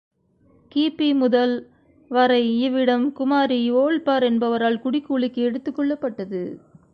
கி.பி.முதல் 0.71 1.53
வரை 2.11 2.59
இவ்விடம் 2.59 3.13
குமாரி 3.13 3.71
ஓர்ல்பார் 3.71 4.23
என்பவரால் 4.23 4.81
குடிக்கூலிக்கு 4.83 5.41
எடுத்துக் 5.43 5.75
கொள்ளப்பட்டது. 5.75 6.41